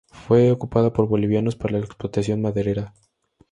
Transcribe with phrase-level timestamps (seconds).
[0.09, 2.91] Fue ocupada por bolivianos para la explotación maderera.